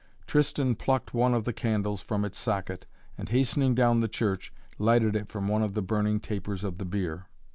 Tristan 0.25 0.73
plucked 0.73 1.13
one 1.13 1.35
of 1.35 1.43
the 1.45 1.53
candles 1.53 2.01
from 2.01 2.25
its 2.25 2.39
socket 2.39 2.87
and, 3.19 3.29
hastening 3.29 3.75
down 3.75 3.99
the 3.99 4.07
church, 4.07 4.51
lighted 4.79 5.15
it 5.15 5.29
from 5.29 5.47
one 5.47 5.61
of 5.61 5.75
the 5.75 5.83
burning 5.83 6.19
tapers 6.19 6.63
of 6.63 6.79
the 6.79 6.85
bier. 6.85 7.27